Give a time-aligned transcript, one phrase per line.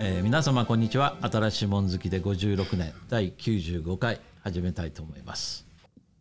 [0.00, 1.16] えー皆様こんにちは。
[1.22, 5.66] 新しいもん好きで56年第95回始めたいと思います。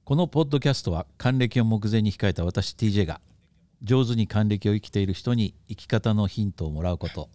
[0.03, 3.21] このポッドキャストは還暦を目前に控えた私 TJ が
[3.83, 7.29] 上手に還暦を生きている人に生き方のヒントをもらうこと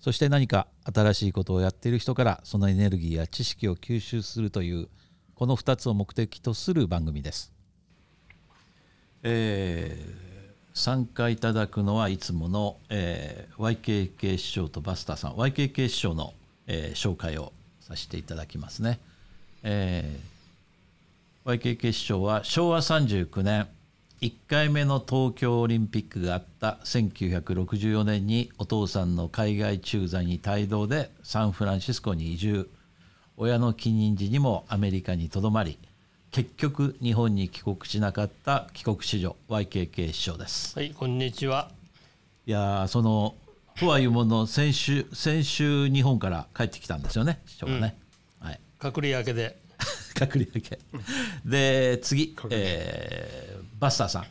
[0.00, 4.88] そして何か新しいことをやっている人からそのエネルギーや知識を吸収するという
[5.36, 7.52] この2つを目的とする番組です。
[9.22, 10.35] えー
[10.76, 16.34] 参加いただくのはいつもの、えー YKK 師匠とバスターさん YKK 師匠の、
[16.66, 19.00] えー紹介をさせていただきますね、
[19.62, 23.66] えー YKK 師匠は昭和39年
[24.20, 32.68] 1回目の東京オリンピックがあった1964年にお父さんの海外駐在に帯同でサンフランシスコに移住。
[33.38, 35.78] 親の帰任時にもアメリカにとどまり
[36.30, 40.78] 結局日本に帰国しなかった帰国子女 YKK 師匠です。
[40.78, 41.70] はい、こんにちは。
[42.46, 43.34] いやーその
[43.78, 47.96] とはいうものの先週先週日本から帰ってきたんですよね師匠がね、
[48.40, 48.60] はい。
[48.78, 49.58] 隔離明けで。
[50.14, 50.78] 隔離だけ。
[51.44, 54.24] で次、えーバスターさん、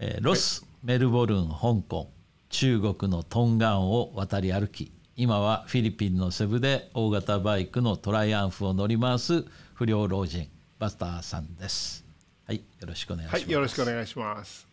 [0.00, 2.10] えーロス、メルボルン香港。
[2.54, 10.48] 中国のトンガンを渡り歩き今はフィリピンのセブで大型バイクのトライアンフを乗り回す不良老人
[10.84, 12.04] バスターさんです
[12.46, 14.68] はいよろしくお願いします、はい、よろしくお願いします。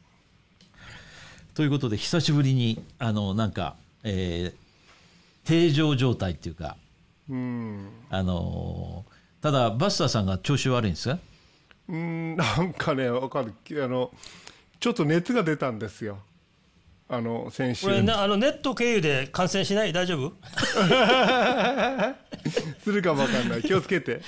[1.54, 4.62] ということで久しぶりにあのなんか、えー
[5.46, 6.76] 定常状態っていうか
[7.30, 11.18] うん、あのーただバスターさんが調子悪いんですか？
[11.88, 13.54] うん、なんかね、わかる、
[13.84, 14.12] あの、
[14.82, 16.20] ちょっと熱が出たんですよ。
[17.10, 17.92] あの、先週こ。
[17.92, 19.94] れね、あのネット経由で感染しない？
[19.94, 20.34] 大丈夫？
[22.84, 24.22] するかもわかんない、気をつけて。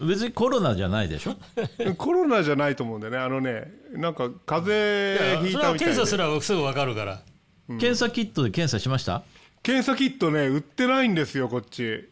[0.00, 1.36] あ別にコロナじゃないでしょ？
[1.78, 5.78] の コロナじゃないと思うんだよね、あのね、なんか風邪ひいたみたいで。
[5.80, 7.20] 検査すらすぐわかるから。
[7.68, 9.22] 検査キットで検査しました？
[9.62, 12.08] 検査キットね、売ってないんですよ、こっち。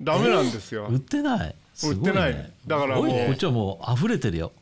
[0.00, 0.86] ダメなんですよ。
[0.90, 1.38] 売ってない？
[1.48, 1.54] ね、
[1.84, 2.52] 売ってない。
[2.66, 3.06] だからもう。
[3.06, 3.26] ね。
[3.28, 4.52] こっちはもう溢れてるよ。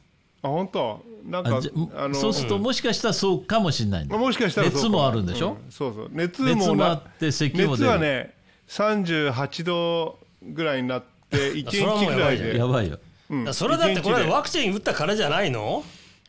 [0.43, 1.03] あ、本当？
[1.25, 1.61] なんか、
[1.97, 4.07] あの、そうするともしかしたらそうかもしれない。
[4.07, 6.09] んだもしかしたらそうか熱もあるんでしょ、うんそうそう。
[6.13, 7.91] 熱熱もなもあって咳も熱出る。
[7.91, 8.35] はね
[8.69, 12.99] 38度ぐらいになって1それはもう日ぐらいやばいでやばいよ。
[13.31, 13.55] うん。
[13.55, 15.85] それだってこれワクチン打ったからじゃないの？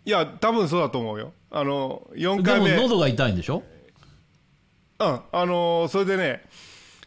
[0.06, 1.34] いや多分そうだと思うよ。
[1.50, 2.76] あの4で回目。
[2.76, 3.64] も喉が痛いんでしょ？
[5.00, 5.20] うん。
[5.32, 6.44] あのそれでね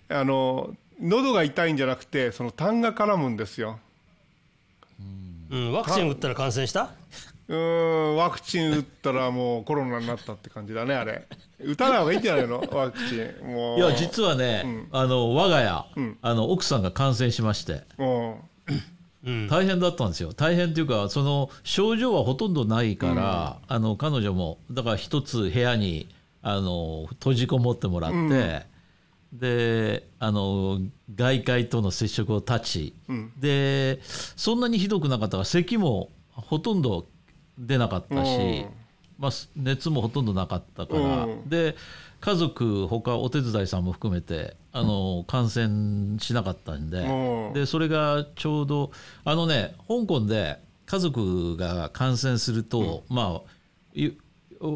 [0.08, 3.78] あの喉が痛いんじゃなくてその痰が絡むんですよ。
[5.50, 6.90] うん、ワクチン打ったら感染した？
[7.46, 11.26] うーんワクチン打ったらもうコロナになったって感じだねあれ。
[11.60, 12.64] 打たない方がいいんじゃないの？
[12.72, 13.46] ワクチン。
[13.46, 13.78] もう。
[13.78, 15.86] いや実はね、あの我が家、
[16.22, 17.82] あの奥さんが感染しまして。
[17.98, 18.34] うん。
[19.24, 19.48] うん。
[19.48, 20.32] 大変だったんですよ。
[20.32, 26.08] 大変っていうかその症状はほとんどないから、あの彼女もだから一つ部屋に
[26.42, 28.66] あの閉じこもってもらって、
[29.32, 30.78] であの
[31.14, 32.94] 外界との接触を断ち、
[33.38, 37.06] でそんなにひどくなかったから咳もほとんど
[37.58, 38.66] 出なかったし、うん。
[39.18, 41.48] まあ、熱もほとんどなかったから、うん。
[41.48, 41.76] で
[42.20, 47.52] 家族他お手伝いさんも含めてあの感染しなかったんで,、うん。
[47.52, 48.92] でそれがちょうど
[49.24, 53.50] あのね香港で家族が感染すると、まあ
[53.94, 54.12] い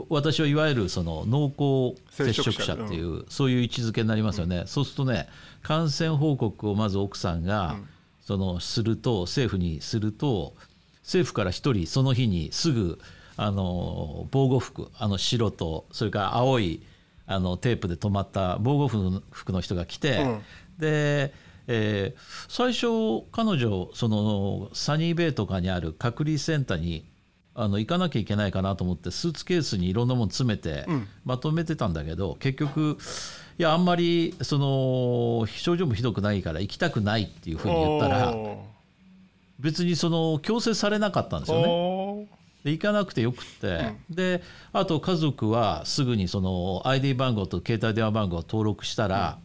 [0.08, 5.28] 私はいわゆるその濃厚接触者っていうそういう位置づけになりますよね、そうするとね
[5.62, 7.76] 感染報告をまず奥さんが、
[8.20, 10.54] そのすると政府にすると
[11.08, 12.98] 政府から一人その日にすぐ
[13.38, 16.82] あの防護服あの白とそれから青い
[17.26, 18.88] あのテープで止まった防護
[19.30, 20.38] 服の人が来て、うん。
[20.78, 21.32] で、
[21.66, 27.06] えー最初彼女そのサニーベイとかにある隔離センターに
[27.54, 30.86] あの行かなきゃいけないかなと思ってスーツケースにいろんなもの詰めて
[31.25, 32.98] まとめてたんだけど、結局
[33.58, 38.64] いやあんまりその症状もひどくないから行きたくないっていうふうに言ったらお
[39.58, 42.28] 別にその強制されなかったんですーよね。
[42.64, 49.38] で行かなくてよくって、であと家族はすぐにその ID 番号と携帯電話番号を登録したら、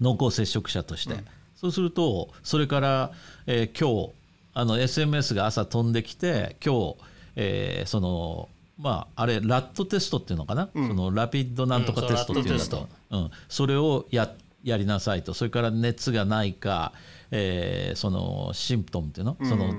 [0.00, 1.16] 濃厚接触者として、
[1.56, 3.12] そうするとそれから、
[3.46, 4.14] えー今日
[4.54, 6.96] あの SMS が朝飛んできて今日、
[7.36, 8.48] えーその
[8.78, 14.32] まああれ RAT テストっていうのかな、その rapid なんとかうんテストっていうんだそうと、うん、それをや
[14.62, 15.32] やりなさいと。
[15.34, 16.92] それから熱がないか、
[17.30, 19.74] えーその symptom っていうの,、その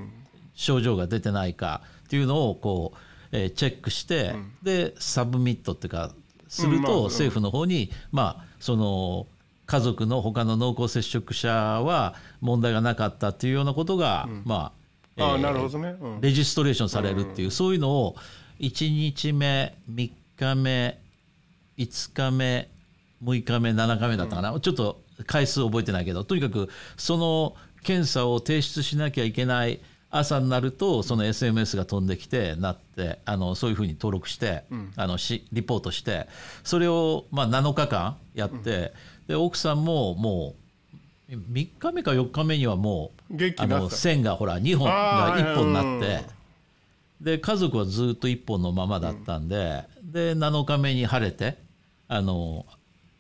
[0.54, 2.98] 症状が出てないかっていうのをこう、
[3.32, 6.12] えーチェックして、で submit っていうか
[6.48, 9.28] すると政府の方に、まあその
[9.66, 14.74] 家族の他の濃厚接触者は問題がなかったっていうようなことが、ま
[15.18, 16.22] あ、ああえーなるほどね、うん。
[16.22, 18.16] レジストレーションされるっていう、そういうのを
[18.60, 21.00] 1日目3日目
[21.78, 22.70] 5日目
[23.24, 29.80] 6日目7日目だったかな、ちょっと回数覚えてないけどとにかくその検査を提出しなきゃいけない
[30.10, 34.64] 朝になるとその SMS が飛んできてなってあのそういうふうに登録して、
[34.96, 36.28] あのしリポートして
[36.64, 38.94] それをまあ7日間やって、
[39.28, 40.56] で奥さんもも
[41.30, 46.26] う3日目か4日目にはもうあの線がほら2本が1本になって
[47.20, 51.58] で家族はずっと1本のままだったんで、で7日目に晴れて
[52.08, 52.66] あの、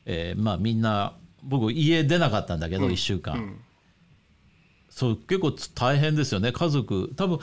[0.05, 1.13] えーまあみんな
[1.43, 3.57] 僕家出なかったんだけど1週間、
[4.89, 7.13] そう結構大変ですよね家族。
[7.15, 7.39] 多分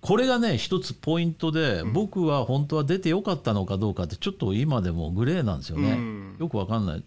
[0.00, 6.36] これがね一つポイントで、僕は本当は出てよかったのかどうかってちょっと今でもグレーなんですよね、うん。
[6.38, 7.02] よくわかんない。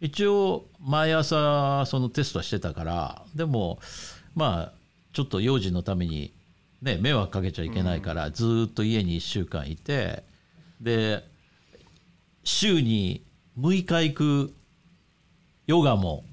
[0.00, 3.80] 一応毎朝そのテストはしてたからでも
[4.34, 4.72] まあ
[5.12, 6.32] ちょっと幼児のために
[6.82, 10.22] ね迷惑かけちゃいけないから、ずーっと家に1週間いて
[10.80, 11.24] で
[12.44, 13.22] 週に
[13.58, 14.54] 6日行く
[15.70, 16.24] ヨガも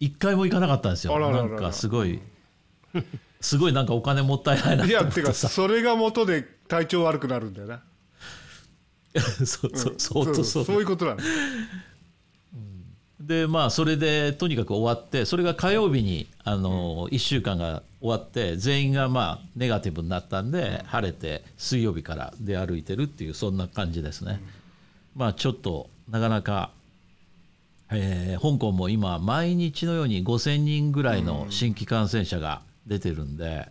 [0.00, 1.16] 1回も行かなかったんですよ。
[1.18, 2.20] なんかすごい
[3.40, 7.82] すごいなんかお金もったいないないとやてか思ってさそれが元で体調悪くなるんだよな。
[9.20, 10.64] そうそう相当そう。
[10.64, 11.20] そういうことなの
[13.20, 24.42] でまあそれでとにかく終わってそれが火曜日にあの1週間が終わって全員がまあネガティブになったんで晴れて水曜日から出歩いてるっていうそんな感じですね。
[25.14, 26.70] まあちょっとなかなか、
[27.92, 33.68] えー香港も今毎日のように5,000人ぐらいの新規感染者が出てるんで、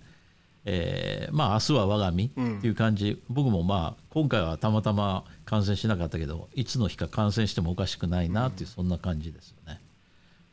[0.65, 9.79] えーまあ明日は我が身っていう感じ、僕もまあ今回はたまたま感染しなかったけどいつの日か感染してもおかしくないなっていうそんな感じですよね。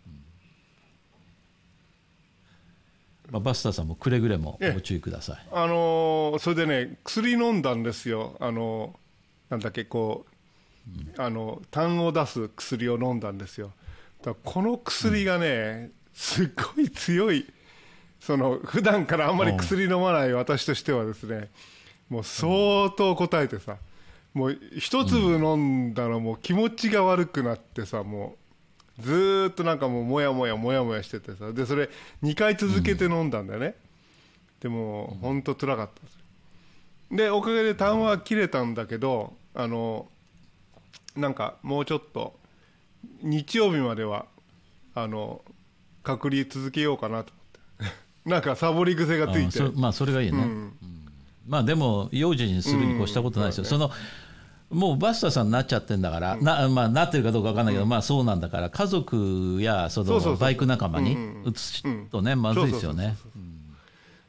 [0.06, 0.12] うん。
[3.32, 5.46] まあ、バスターさんもくれぐれもご注意ください。
[5.52, 8.36] あのーそれでね薬飲んだんですよ。
[8.40, 9.06] あのー
[9.50, 10.30] なんだっけこう、
[11.18, 13.72] あの痰を出す薬を飲んだんですよ。
[14.22, 17.46] だこの薬がね、すっごい強い
[18.20, 21.50] その普段からあんまり薬飲まない私としてはですね
[22.08, 23.76] もう相当答えてさ
[24.32, 25.56] もう一粒飲
[25.90, 28.36] んだらもう気持ちが悪くなってさも
[28.98, 31.90] うずーっとなんかもうもやもやもやもやしててさでそれ
[32.22, 33.74] 2回続けて飲んだんだよね、
[34.60, 36.18] でも本当辛かったです。
[37.10, 40.08] でおかげで痰は切れたんだけどあの
[41.16, 42.38] なんかもうちょっと
[43.22, 44.26] 日曜日までは
[44.94, 45.42] あの
[46.02, 47.32] 隔離続けようかなと
[47.80, 48.00] 思って。
[48.28, 49.62] なんかサボり癖がついて。
[49.74, 50.72] まあそれがいいね、うん。
[51.46, 53.90] まあでも幼児にするに越したことないですよ、うんその
[54.68, 63.16] もうバスターさんになっちゃってんだから、なまあ、なってるかどうか分かんないけど、まあそうなんだから家族やそのバイク仲間にうん移すとね、まずいですよね。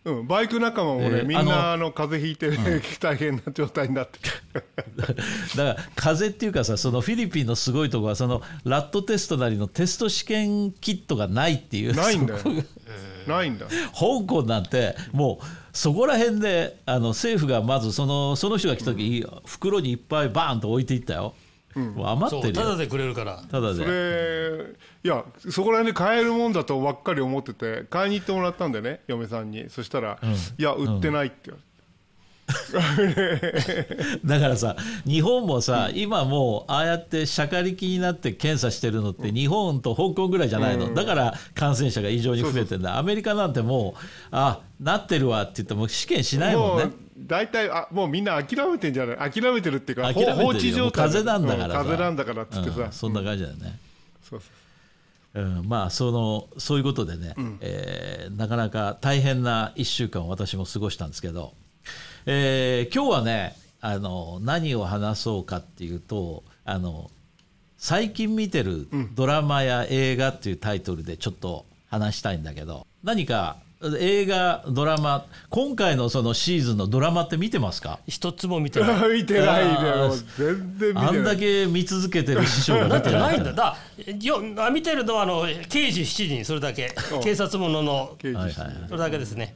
[0.07, 4.19] うん、バイク仲間もね、えーみんあなあの風邪ひいて、ね 大変な状態になって。
[4.19, 4.29] て
[5.03, 5.17] だか
[5.57, 11.93] ら風邪っていうかさそのフィリピンのすごいところはそのラットテストなりのテスト試験キットがないっていう。
[11.93, 12.39] ないんだよ。
[13.27, 13.67] ないんだ。
[13.67, 21.35] 香港なんてもうそこら辺であの政府がまずそのその人が来た時、袋にいっぱいバーンと置いていったよ、
[21.75, 22.55] もう余ってるよ。
[22.55, 23.41] そうただでくれるから。
[23.41, 24.65] そただでれ
[25.03, 29.69] いやそこら辺で買えるもんだとばっかり思ってて買いに行ってもらったんでね嫁さんに。
[29.69, 30.19] そしたら、
[30.57, 31.59] いや売ってないって言わ
[34.23, 42.97] だからさ日本もさ、今もうああやってしゃかりきになって検査してるのって日本と香港ぐらいじゃないの、だから感染者が異常に増えてんだ。
[42.97, 43.99] アメリカなんてもう
[44.31, 49.31] あなってるわって言っても試験しないもんね大体あもうみんな諦めてんじゃない？
[49.31, 50.43] 諦めてるっていうか諦めてるよ。
[50.43, 51.05] 放置状態。
[51.05, 51.79] 風邪なんだからさ。
[51.81, 53.79] うん風邪なんだからっつってさ、うんそんな感じだよね、
[54.21, 54.41] そう
[55.33, 55.45] そうう。
[55.63, 61.53] ん、まあそのそういうことでね、えーなかなか大変な1週間を私も過ごしたんですけど、
[62.25, 67.09] えー今日はねあの何を話そうかっていうとあの
[67.77, 73.57] 最近見てるドラマや映画っていうタイトルでちょっと話したいんだけど何か
[73.99, 77.99] 映画ドラマ今回のそのシーズンのドラマって見てますか？
[78.07, 79.09] 一つも見てない。
[79.21, 79.65] 見てない
[80.37, 81.07] 全然見てない。
[81.07, 83.39] あんだけ見続けてる師匠が出てない。
[83.39, 83.53] んだ。
[83.53, 83.77] だ
[84.19, 86.95] よあ見てるのはあの刑事7人それだけ。
[87.23, 89.55] 警察ものの刑事はいはいはいそれだけですね、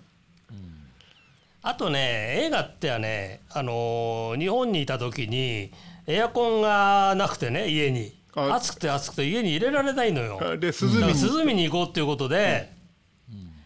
[1.64, 5.72] あとね映画ってはね、あのー日本にいた時に
[6.06, 8.14] エアコンがなくてね家に。
[8.36, 10.40] あ暑くて暑くて家に入れられないのよ。
[10.58, 11.22] で涼みに。
[11.22, 12.72] 涼みに行こうっていうことで、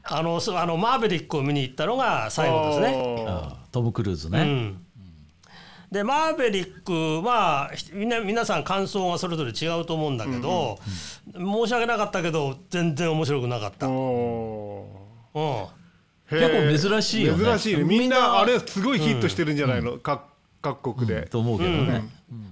[0.07, 3.25] あのそあのマーベリックを見に行ったのが最後ですね。
[3.27, 4.85] あートム・クルーズね、うん。
[5.91, 10.77] でマーベリックはひみんな皆さん感想がそれぞれ違うと思うんだけど、
[11.33, 13.87] 申し訳なかったけど全然面白くなかった。
[13.87, 14.83] うん。
[16.29, 17.45] 結構珍しいよね。
[17.45, 17.83] 珍しいね。
[17.83, 20.27] みんなあれすごいヒットしてるんじゃないの、か
[20.65, 22.03] 各国で、と思うけどね、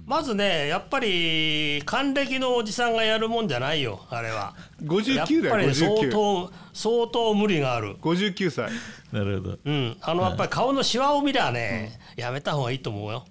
[0.06, 4.54] まずねやっぱり還暦のおじさんがやるもんじゃないよあれは。
[4.80, 7.96] やっ59だよぱり相59当相当無理がある。
[7.96, 8.70] 59歳。
[9.10, 9.58] なるほど。
[9.64, 9.96] うん。
[10.00, 13.24] あのやっぱり顔のシワを見りゃね、やめた方がいいと思うよ。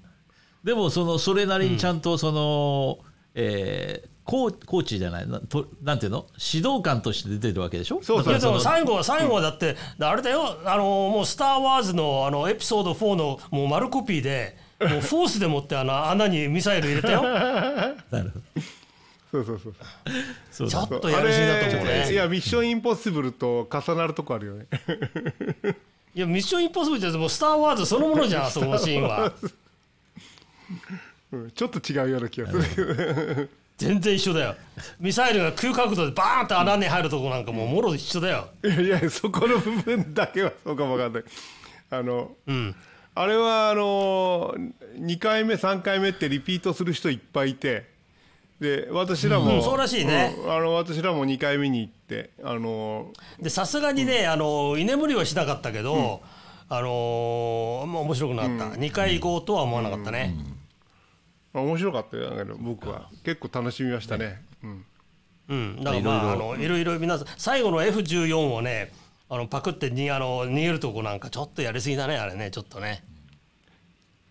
[0.66, 3.00] でもそのそれなりにちゃんとその、
[3.36, 6.28] えーコーコーチじゃないなとなんていうの？
[6.54, 8.00] 指導官として出てるわけでしょ？
[8.02, 10.60] そうそういやでも最後は最後はだって、あれだよ。
[10.64, 17.22] あのもう「スター・ワーズの」あのエピソード4のもう丸コピーでもうフォースでもってあの穴にミサイル入れたよ。
[18.12, 18.42] なるほど。
[19.32, 19.76] そうそうそう。
[20.52, 20.88] そうだ。
[20.88, 24.68] ちょっとやりすぎだと思うあれいねやミッションインポッシブルと重なるとこあるよね。
[26.16, 29.34] いやミッション・インポッシブルじゃもう「スター・ワーズ」そのものじゃんそのシーンは。
[31.32, 33.48] うんちょっと違うような気がするけど。
[33.78, 34.56] 全然一緒だよ。
[35.00, 38.50] ミサイルが急角度でバーンって穴に入るとこなんかもうもろ一緒だよ。
[38.64, 41.24] いやいやそこの部分だけはそうかもわかんない。
[41.90, 42.76] あのうん
[43.16, 44.56] あれはあの
[44.98, 47.92] 2回目3回目ってリピートする人いっぱいいて
[48.60, 49.64] で私らも、うん。
[49.64, 50.36] そうらしいね。
[50.40, 50.52] うん。
[50.52, 56.22] あの私らも2回見に行ってあのでさすがにね、あの居眠りはしなかったけど、
[56.70, 60.34] あのーまあ面白くなかった、2回行こうとは思わなかったね、
[61.54, 63.10] 面白かったよだけど僕は。
[63.24, 64.86] 結構楽しみましたね、うん、
[65.50, 65.84] うん。
[65.84, 68.92] だからまああのいろいろ皆さん最後の F14 をね
[69.34, 73.04] あのパクってにあの逃げるとこなんかちょっとやりすぎだねあれねちょっとね。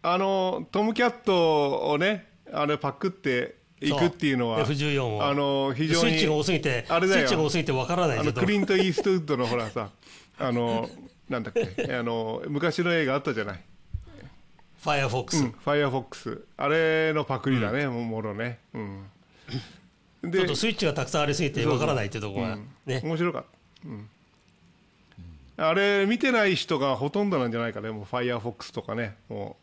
[0.00, 4.76] あのトムキャットをねあれパクっていくっていうのはそう。
[4.76, 5.24] F14 を。
[5.24, 7.20] あの非常にスイッチが多すぎてあれだよ。
[7.20, 9.90] スイッチが多すぎてわからないあのクリント・イーストウッドのほらさ
[10.38, 10.88] あの
[11.28, 13.60] なんだっけ あの昔の映画あったじゃない。
[14.82, 19.04] ファイアフォックス、うん、ファイアフォックスあれのパクリだね、もうもろね、うん、
[20.22, 23.00] で ちょっとスイッチがたくさんありすぎてわからないっていうところがね。
[23.04, 24.08] 面白かった、うん
[25.56, 27.90] あれ見てない人がほとんどなんじゃないかね。
[27.90, 29.16] もうファイアフォックスとかね。
[29.28, 29.56] も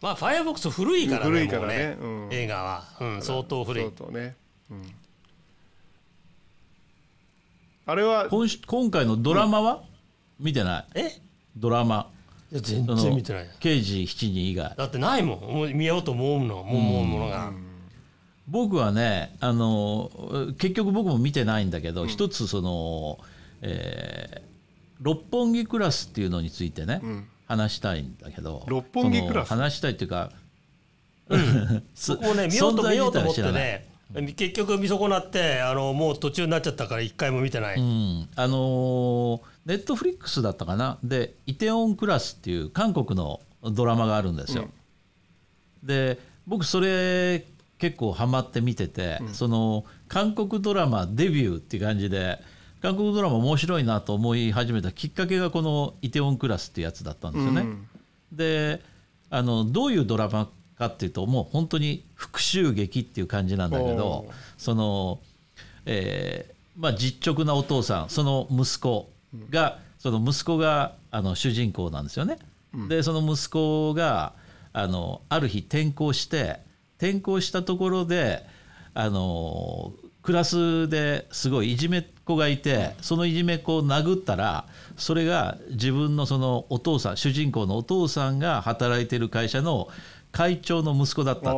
[0.00, 1.96] まあファイアフォックス古いからね古いからね。
[2.00, 2.32] もううん。
[2.32, 3.84] 映画は、うん、相当う古い。
[3.84, 4.36] 相当ね、
[4.70, 4.82] うん、
[7.86, 9.82] あれは今し今回のドラマは、
[10.38, 10.86] 見てない。
[10.94, 11.20] え？
[11.56, 12.10] ドラマ。
[12.52, 13.48] いや全然見てない。
[13.58, 14.74] 刑事7人以外。
[14.76, 15.40] だってないもん。
[15.40, 16.60] もう見ようと思うの。
[16.60, 17.50] 思うものが、
[18.46, 20.10] 僕はねあの
[20.58, 23.18] 結局僕も見てないんだけど、一つその、
[23.66, 24.46] えー
[24.98, 27.02] 六本木クラスっていうのについてね、
[27.46, 29.50] 話したいんだけど六本木クラス？
[29.50, 30.32] 話したいっていうか、
[31.94, 33.86] そ僕もね見ようと見ようと思ってね
[34.36, 40.98] 結局見損なってあのもう途中になっちゃったから一回も見てない、うん、あのネットフリックスだったかな？
[41.04, 44.70] で「イテオンクラス」っていう韓国のドラマがあるんですよ。
[45.82, 47.44] で僕それ
[47.78, 52.40] 結構ハマって見てて、その韓国ドラマデビューっていう感じで
[52.82, 57.60] 韓国ドラマ面白いなと思い始めたきっかけがこの「イテオンクラス」ってやつだったんですよね。
[57.62, 57.88] うん
[58.32, 58.82] で
[59.30, 65.20] あのどういうドラマかっていうともう本当に復讐劇っていう感じなんだけおどーその、
[65.86, 69.10] えーまあ、実直なお父さんその息子
[69.50, 72.38] が、その息子があの主人公なんですよね。
[72.88, 74.34] でその息子が
[74.72, 76.60] あのある日転校して
[76.98, 78.44] 転校したところで
[78.92, 79.94] あの
[80.26, 84.66] クラスですごいいじめっ子がいてそのいじめっ子を殴ったら
[84.96, 89.86] それが自分のそのお父さん主人公のお父さんが働いてる会社の
[90.32, 91.54] 会長の息子だったっ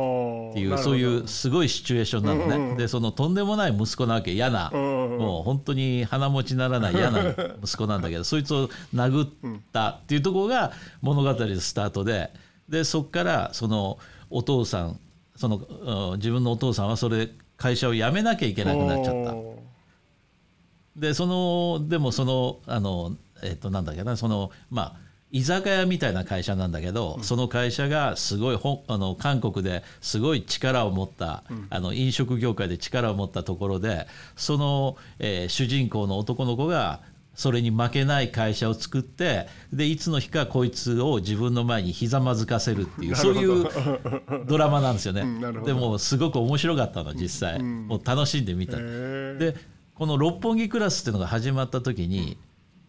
[0.53, 2.77] ていうそういうすごいシチュエーションなのね。
[2.77, 4.69] でそのとんでもない息子なわけ嫌な。
[4.71, 7.33] うんもう本当に鼻持ちならない嫌な
[7.63, 9.29] 息子なんだけどそいつを殴っ
[9.73, 12.31] たっていうところが物語のスタートで
[12.69, 13.97] でそこからその
[14.29, 14.99] お父さん
[15.35, 19.35] そのうん自分のお父さんはそれ会社を辞めなきゃいけなくなっちゃった。
[19.35, 19.59] お
[20.95, 37.01] でそのでもそのあのえっ、となんだっけなそのまあ居酒屋みたいな会社なんだけど、その会社がすごいほあの韓国ですごい力を持った、あの飲食業界で力を持ったところでその、えー主人公の男の子が
[37.39, 43.65] それに負けない会社を作ってでいつの日かこいつを自分の前にひざまずかせるっていうそういう
[44.45, 45.23] ドラマなんですよね。
[45.63, 48.75] でもすごく面白かったの実際、もう楽しんで見た。
[48.75, 49.55] で
[49.95, 52.37] この六本木クラスっていうのが始まった時に、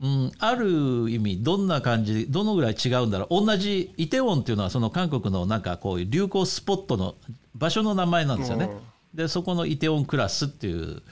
[0.03, 3.47] うん、ある意味どんな感じどのぐらい違うんだろう。
[3.47, 7.15] 同じイテウォンっていうのはその韓国のなんかこういう流行スポットの
[7.55, 8.69] 場所の名前なんですよね。
[9.15, 11.03] でそこのイテウォンクラスっていう、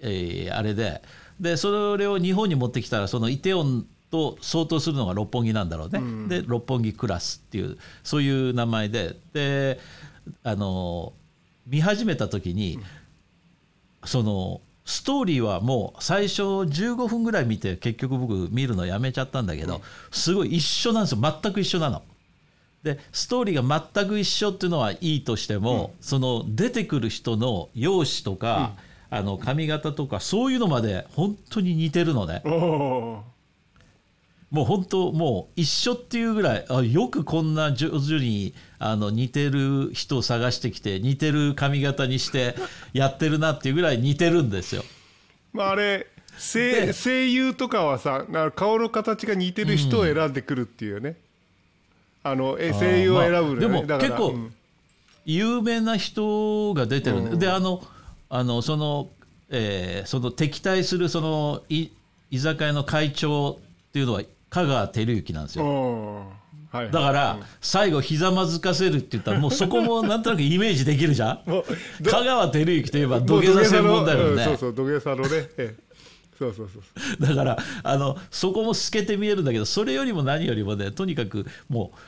[0.00, 1.02] えーあれで
[1.40, 6.00] でそれを日本に持ってきたらそのイテウォンと相当するのが六本木なんだろうね。
[6.28, 9.16] で六本木クラスっていうそういう名前で。
[9.32, 9.80] で
[10.42, 11.12] あの
[11.66, 12.80] 見始めた時に、
[14.04, 19.80] そのストーリーはもう最初15分ぐらい見て結局僕見るのやめちゃったんだけど、
[20.10, 21.20] すごい一緒なんですよ。
[21.42, 22.02] 全く一緒なの。
[22.82, 28.72] でストーリーが全く一緒っていうのはいいとしても、その出てくる人の容姿とか、
[29.10, 32.42] あの髪型とかそういうのまで本当に似てるのね。
[32.44, 33.24] も
[34.62, 42.56] う本当もう一緒っていうぐらいあよくこんな上手にあの似てる人を探してきて似てる髪型にして
[42.92, 44.82] やってるなっていうぐらい似てるんですよ。
[45.52, 48.24] まああれ声で声優とかはさ
[48.56, 51.16] 顔の形が似てる人を選んでくるっていうね、
[52.22, 54.54] あのえ声優を選ぶね、まあでも結構うん。
[55.26, 57.38] 有名な人が出てるんで,、うん。
[57.38, 57.82] であの
[58.30, 59.08] あのその、
[59.50, 61.88] えーその敵対するそのい
[62.30, 65.64] 居酒屋の会長っていうのは香川照之なんですよ。
[65.64, 66.16] うん
[66.72, 71.62] はいはいだから最後ひざまずかせるって言ったらもうそこもなんとなくイメージできるじゃん？
[72.08, 74.24] 香川照之といえば土下座専門だよね。
[74.30, 75.90] うんそうそう土下座のね、 ええ。
[76.38, 76.82] そうそうそう
[77.18, 77.28] そう。
[77.28, 81.98] だからあのそこも透けて見えるんだけどそれよりも何よりもねとにかくもう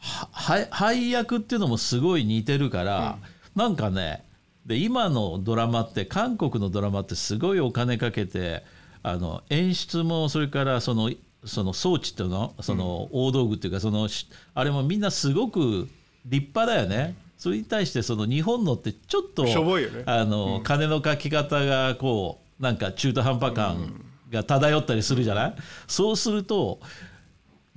[0.00, 3.18] はは配役っていうのもすごい似てるから、
[3.56, 4.22] なんかね
[4.68, 8.62] で今のドラマって韓国のドラマってすごいお金かけて
[9.02, 11.10] あの演出もそれからその
[11.44, 12.54] その装置っていうの？
[12.60, 15.88] その大道具っていうかそのしあれもみんなすごく
[16.26, 17.16] 立派だよね。
[17.38, 20.02] それに対してその日本のってちょっとしょぼいよね。
[20.04, 25.54] あの、金のかき方がこうなんか中途半端感が漂ったりするじゃない、
[25.86, 26.80] そうすると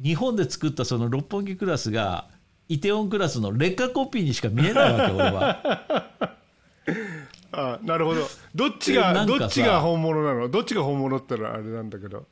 [0.03, 2.27] 日本で作ったその六本木クラスが
[2.67, 6.37] イテウォンクラスの劣化コピーにしか見えないわけ俺は。
[7.51, 8.27] あなるほど。
[8.55, 9.39] どっちがんかさ。
[9.39, 10.49] どっちが本物なの？
[10.49, 12.25] どっちが本物ってのはあれなんだけど。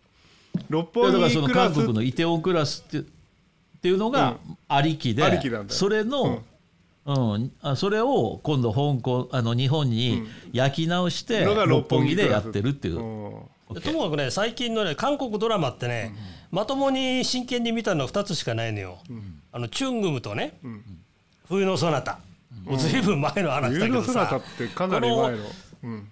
[0.70, 3.02] 六だ本からその韓木クラス国のイテウォンクラスってっ
[3.82, 4.38] ていうのが
[4.68, 5.78] ありきで、ありきなんだよ。
[5.78, 6.44] それの、
[7.06, 7.52] うん。
[7.62, 12.46] あそれを今度香港あの日本に焼き直してのが六本木でクラス。
[12.46, 13.00] やってるっていう。
[13.00, 13.74] うん。
[13.74, 16.16] でともかくね最近のね韓国ドラマってね、
[16.52, 18.98] まともに真剣に見たのは2つしかないのよ、
[19.52, 20.58] あのチュングムとね、
[21.48, 22.20] 冬のソナタ、
[22.66, 25.38] もうずいぶん前の話だ冬けどの姿さってかなり前の。
[25.84, 26.12] うん。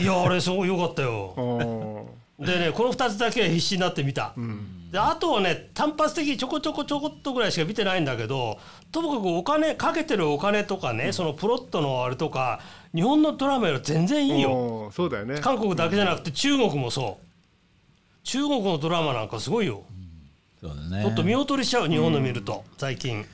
[0.00, 1.34] いやあれすごい良かったよ。
[2.40, 4.34] あでねこの2つだけは必死になって見た、
[4.90, 8.58] であとはね単発的にちょこちょこちょこっとぐらいしか見てないんだけど
[8.92, 12.60] ともかくお金かけてるお金とかね、そのプロットのあれとか
[12.94, 15.40] 日本のドラマより全然いいよ、よそうだよね。
[15.40, 17.26] 韓国だけじゃなくて中国もそう。
[18.24, 19.84] 中国のドラマなんかすごいよ。
[20.60, 21.02] そうだね。
[21.02, 22.64] ちょっと見劣りしちゃう日本の見ると。
[22.78, 23.24] 最近。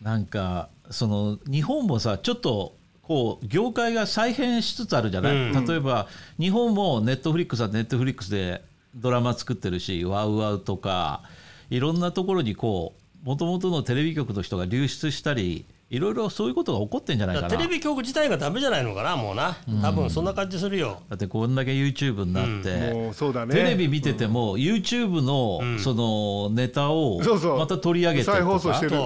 [0.00, 5.66] なんかその日本もさちょっとこう業界が再編しつつあるじゃない、うん。
[5.66, 6.06] 例えば
[6.38, 8.62] 日本もネットフリックスはネットフリックスで
[8.94, 11.22] ドラマ作ってるしワウワウとか
[11.70, 17.50] いろんなところにこうもともとのテレビ局の人が流出したりいろいろそういうことが起こってんじゃないかな。
[17.50, 19.58] テレビ局自体がダメじゃないのかなもうな。
[19.82, 23.54] 多分そんな感じするよ、だってこんだけ YouTube になって、もうそうだね。
[23.54, 27.58] テレビ見てても、YouTube のそのネタをそうそう。
[27.58, 28.90] また取り上げてとか放送してる。
[28.90, 28.96] そ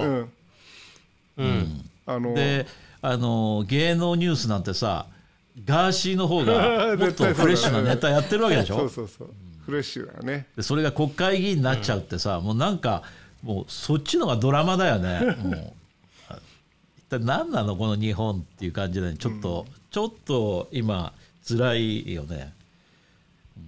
[1.37, 1.49] ううん。
[1.49, 2.67] うんあので
[3.03, 5.07] あの芸能ニュースなんてさ
[5.65, 8.79] ガーシーの方が もっとフレッシュなネタやってるわけでしょ？
[8.79, 9.31] そうそうそう。
[9.65, 10.47] フレッシュだよね。
[10.57, 13.03] でそれが国会議員になっちゃうってさ、もうなんか
[13.43, 15.37] もうそっちのがドラマだよね。
[15.43, 15.73] もう
[16.99, 21.13] 一体何なのこの日本っていう感じでちょっと、ちょっと今
[21.47, 22.53] 辛いよね、
[23.57, 23.65] うん。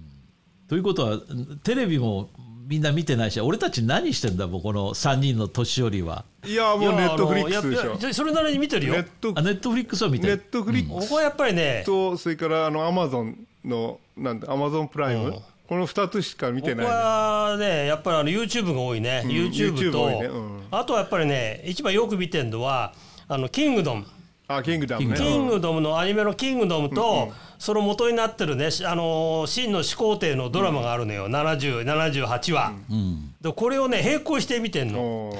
[0.67, 1.19] ということは
[1.63, 2.29] テレビも
[2.69, 6.23] みんな見てないし俺たち何してんだもうこの3人の年寄りは。
[6.45, 7.93] いやもうネットフリックスいでしょ。
[7.93, 8.93] やいやそれなりに見てるよ。
[8.93, 15.33] ネットあネットフリックスは見てネッるトフリックここはやっぱりねスとそれからあのアマゾンのなんだアマゾンプライム？
[15.67, 16.91] この2つしか見て僕ないね。
[16.91, 20.25] はねやっぱりあの YouTube が多いね、YouTube YouTube と、多いね。
[20.27, 20.61] うん。
[20.69, 22.93] あとはやっぱりね一番よく見てるのは
[23.27, 24.05] あのキングドム
[24.51, 25.15] あキングダムね。
[25.15, 33.35] キキングドムのアニメのキングドムと、その元になってるねしあのー真の始皇帝のドラマがあるのよ、7078話、うん。
[33.39, 35.33] でこれをね並行して見てんうんの。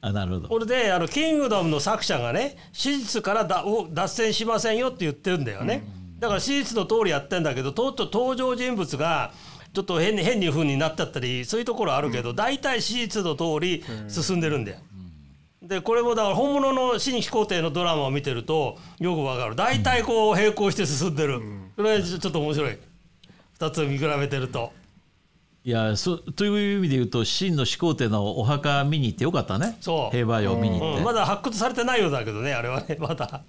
[0.00, 0.48] あなるほど。
[0.48, 5.82] これであのキングダムの作者がね史実からだを脱線しませんよって言ってるんだよね、
[6.20, 9.32] だから史実の通りやってんだけどとうとう登場人物が
[9.72, 14.78] ちょっと変に変に風になっちゃったりそういうところあるけど、大体史実の通り進んでるんだよ。
[15.68, 19.56] でこれもだから本物の新始皇帝のドラマを見てるとよくわかる。
[19.56, 21.40] 大体こう並行して進んでる、
[21.76, 22.78] それちょっと面白い。
[23.58, 24.72] 2つ見比べてると。
[25.64, 29.76] いやそという意味で言うと真の始皇帝のお墓見に行ってよかったね。
[29.80, 30.16] そう。
[30.16, 31.04] 平和を見に行って、うん。
[31.04, 32.96] まだ発掘されてないようだけどねあれはね。
[33.00, 33.42] まだ。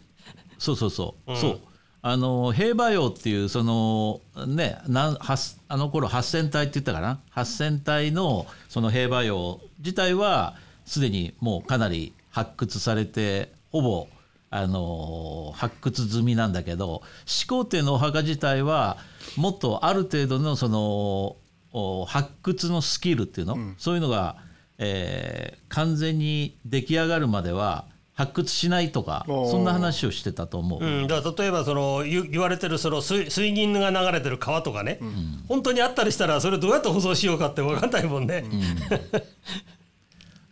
[0.57, 1.37] そうそうそう、うん。
[1.37, 1.59] そう。
[2.01, 10.55] あの兵馬俑っていうそのねなんはっあの頃8,000体って言ったかな？8,000体のその兵馬俑自体は
[10.87, 14.07] すでにもうかなり発掘されてほぼ
[14.49, 18.97] あの発掘済みなんだけど始皇帝のお墓自体は
[19.35, 21.35] もっとある程度のその
[21.73, 24.37] お発掘のスキルっていうの、そういうのが
[24.79, 34.99] えー完全に出来上がるまでは発掘しないとかそんな話をしてたと思う、うん、だから例えばその言言われてるその水水銀が流れてる川とかね、
[35.47, 38.43] 本当にあったりしたらそれどうやって保存しようかって分かんないもんね。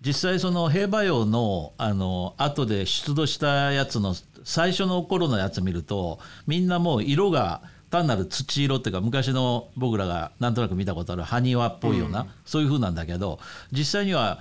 [0.06, 13.40] 実際その兵馬俑のあの後で出土したやつの最初の頃のやつ見るとみんなもう色が単なる土色っていうか昔の僕らがなんとなく見たことある埴輪っぽいような、そういう風なんだけど
[13.72, 14.40] 実際には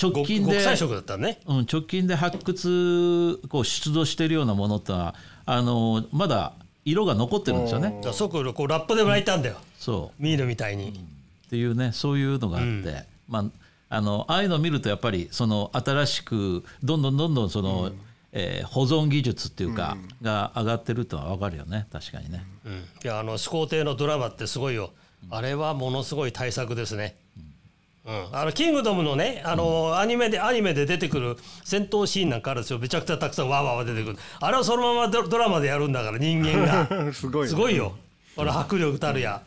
[0.00, 1.40] 直ご近で国際色だったね。
[1.46, 5.14] うん、直近で発掘こう出土しているようなものってのは
[5.46, 6.52] あのまだ
[6.84, 8.00] 色が残ってるんですよね。
[8.12, 10.22] 即こうラップで巻いたんだよ、そう。
[10.22, 10.90] ミールみたいに。
[11.46, 13.44] っていうねそういうのがあって、まあ
[13.92, 17.92] あのああいうのを見るとやっぱりその新しくどんどんどんどんその、
[18.32, 21.86] えー保存技術っていうか、が上がってるってのは分かるよね。
[21.92, 22.42] 確かにね。
[22.64, 24.92] うん、いやあの始皇帝のドラマってすごいよ、
[25.28, 27.14] あれはものすごい大作ですね。
[28.06, 34.18] うん、あのキングダムのねあの、アニメでアニメで出てくる戦闘シーンなんかあるんですよめちゃくちゃたくさんわーわー出てくる。
[34.40, 36.88] あれをそのままドドラマでやるんだから人間が。
[37.12, 37.48] すごいね。
[37.50, 37.94] すごいよ。
[38.34, 39.42] この迫力たるや。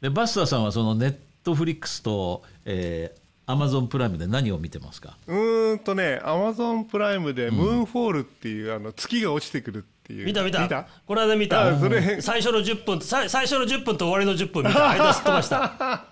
[0.00, 1.16] でバスターさんはそのネッ
[1.48, 5.16] トフリックスと、えー、アマゾンプライムで何を見てますか？
[5.26, 10.26] うーんとねアマゾンプライムで「ムーンフォール」っていう、あの月が落ちてくるっていう。
[10.26, 10.62] 見た見た。
[10.62, 10.86] 見た？
[11.06, 11.68] この間見た。
[11.68, 12.20] あそれ。
[12.20, 14.90] 最初の10分さ最初の10分と終わりの10分見た。
[14.92, 16.04] 間すっ飛ばした。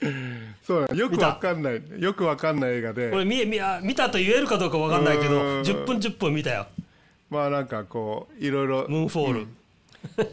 [0.66, 1.82] そうよくわかんない。
[1.98, 3.10] よくわかんない映画で。
[3.10, 5.60] これ見見あ見たと言えるかどうか分かんないけどうん。
[5.60, 6.66] 10分10分見たよ。
[7.28, 8.86] まあなんかこういろいろ。
[8.88, 9.46] ムーンフォール、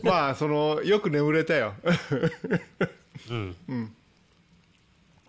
[0.03, 1.73] まあそのよく眠れたよ
[3.33, 3.93] うん。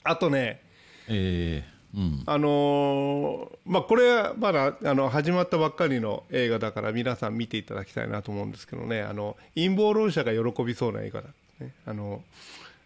[0.02, 0.62] あとね
[1.08, 9.02] えーうん、あのーまあこれはまだあの始まったばっかりの映画だから皆さん見ていただきたいなと思うんですけどね。
[9.02, 12.22] あの陰謀論者が喜びそうな映画だ、ね、あの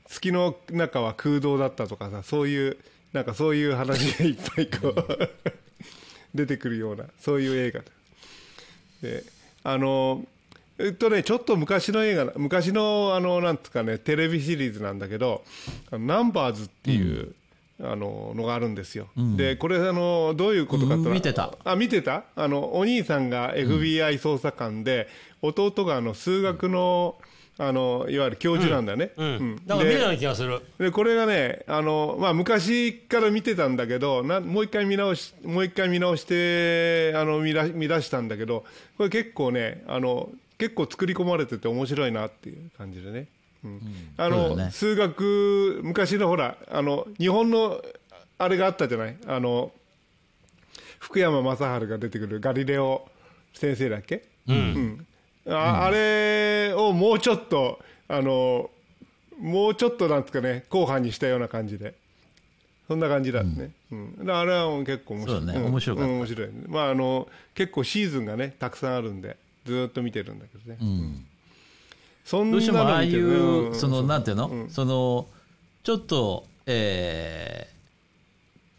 [0.08, 2.78] 月の中は空洞だったとかさそういう
[3.12, 5.30] なんかそういう話がいっぱいこう
[6.34, 7.86] 出てくるようなそういう映画だ。
[9.02, 9.22] で
[9.64, 10.24] あの
[10.78, 15.44] えっとねちょっと昔の映画昔のあのなんつうかねテレビシリーズなんだけど
[15.90, 17.34] 「あのナンバーズ」っていう、
[17.80, 21.54] あののがあるんですよ、でこれあのどういうことかって言ったらうん見てた。
[21.64, 22.24] あ見てた？
[22.36, 25.08] あのお兄さんが FBI 捜査官で、
[25.42, 27.16] 弟があの数学の
[27.56, 29.26] あのいわゆる教授なんだよね、うん。
[29.26, 29.62] うん。
[29.66, 30.60] なんか見たようでな気がする。
[30.78, 38.64] でこれがねあの、まあ、昔から見てたんだけどなもう一回見直しもう一回見直してあの見だ見出したんだけど
[38.96, 43.26] これ結構ねあの結構作り込まれてて面白いなっていう感じでね。
[43.64, 43.80] うん。
[44.16, 47.82] あの数学昔のほらあの日本の
[48.38, 49.16] あれがあったじゃない？
[49.26, 49.72] あの
[50.98, 53.08] 福山雅治が出てくるガリレオ
[53.52, 55.06] 先生だっけ、うん。
[55.48, 58.70] ああれをもうちょっとあの
[59.38, 61.94] もうちょっとなんですかね後半にしたような感じで。
[62.86, 64.18] そんな感じだね、うん。
[64.18, 65.56] だからあれは結構面白い。
[65.56, 66.10] 面白かった。
[66.10, 66.48] うん面白い。
[66.68, 70.78] まああの結構シーズンがねたくさんあるんでずっと見てるんだけどね、
[72.24, 73.26] そんなどうしてもああいの見てる
[73.68, 75.26] う、んそのなんていうの、その
[75.82, 77.74] ちょっと、えー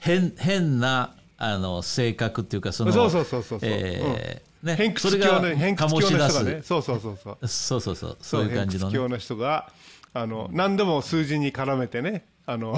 [0.06, 3.70] 変変なあの性格っていうかそのそうそうそうそうそう。
[3.72, 6.62] えーね偏屈それが教の偏屈教の人がね。
[6.62, 7.48] すそうそうそうそう。
[7.48, 8.18] そうそうそう。
[8.22, 8.92] そういう感じのね。
[8.92, 9.72] 偏屈教の人が
[10.16, 12.74] あの何でも数字に絡めてねあの、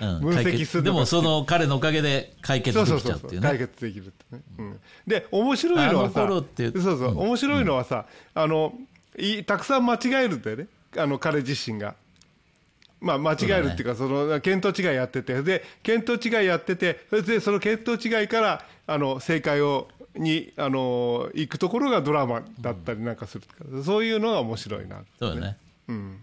[0.00, 0.20] うん。
[0.20, 3.58] 分析するでもその彼のおかげで解決そうでそうそうそう解きちゃうっていう。
[3.58, 6.44] ね決できるってね、うん、で面白いのはさそう
[6.82, 8.74] そう、面白いのはさあの
[9.18, 10.66] いたくさん間違えるんだよね。
[10.98, 11.94] あの彼自身が。
[12.98, 15.42] まあ、間違えるっていうかその見当違いやってて。
[15.42, 23.44] で見当違いやっててそれでその見当違いからあの正解をにあの行くところがドラマだったりなんかする
[23.84, 25.56] そういうのが面白いなそうだね。
[25.88, 26.20] うん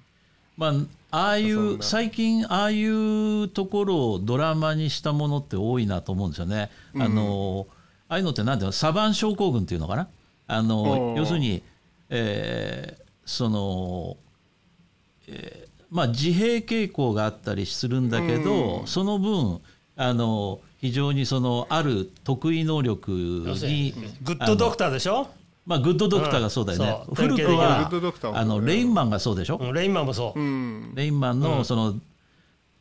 [0.57, 0.73] まあ
[1.11, 6.71] ああいう最近ああいうところをドラマにしたものって多いなと思うんですよね。
[6.95, 7.67] あの
[8.09, 8.71] ああいうのってなんていうの？
[8.71, 10.07] サバン症候群っていうのかな？
[10.47, 11.63] あのうん要するに、
[12.09, 14.17] えーその、
[15.27, 19.61] えーまあ自閉傾向があったりするんだけど、その分
[19.95, 25.27] あの非常にそのある得意能力にグッドドクターでしょ？
[25.65, 27.03] まあグッドドクターがそうだよね。
[27.07, 29.57] うん古くはグッドドクターもあのレインマンがそうでしょ？
[29.61, 30.91] うんレインマンもそう、うん。
[30.95, 31.95] レインマンのその、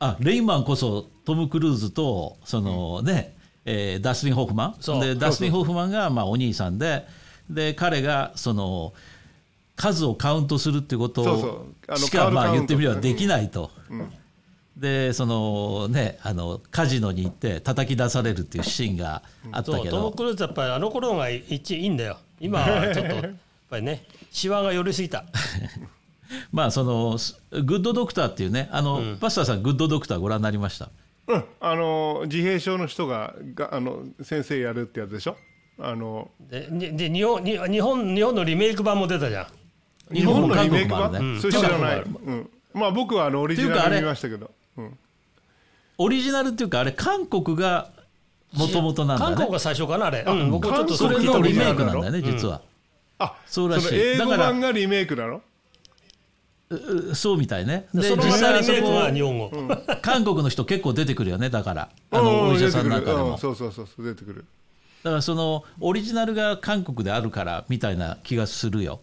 [0.01, 4.77] あレインマンこそトム・クルーズとそのね、えーダスティン・ホフマン。
[4.81, 5.01] そう。
[5.05, 7.07] でダスティン・ホフマンがまあお兄さんで
[7.49, 8.93] で彼がその
[9.77, 11.67] 数をカウントするっていうことを
[11.97, 13.71] しかまあ言ってみればできないと。
[14.77, 23.35] でそのねあのカジノに行って叩き出されるっていうシーンがあったそうトム・けどクルーズやっぱりあの頃が一いいんだよ今はちょっとやっ
[23.71, 25.25] ぱりねシワが寄りすぎた。
[26.51, 27.17] まあその
[27.63, 30.89] グッドドクターっていうねあの、パスターさんグッドドクターご覧になりました？
[31.29, 35.37] うん、あの自閉症の人ががあの先生やるってやつでしょ？
[35.79, 39.43] あのでにで日本に日本日本のリメイク版も出たじゃ
[40.11, 40.15] ん。
[40.15, 44.99] 日本も韓のリメイク国もあるね、版、それ知らない、韓うん、まあ僕はあのオリジナル見ましたけど、うん、
[45.99, 47.91] オリジナルっていうかあれ韓国が
[48.53, 49.37] もともとなんだね。
[49.37, 52.61] 韓国が最初かなあれ、うん、僕ちょっとそれ韓国のリメイクなんだよね実は、
[53.19, 53.93] あそうらしい。
[53.93, 55.43] の英語だから版がリメイクなの？
[56.71, 57.87] うそうみたいね。
[57.93, 59.51] で実際リメイクそこは日本語、
[60.01, 61.89] 韓国の人結構出てくるよねだから。
[62.11, 63.33] あうんのお医者さんなんかでも。
[63.33, 64.45] うんそうそうそうそう出てくる。
[65.03, 69.01] だからそのオリジナルが韓国であるからみたいな気がするよ、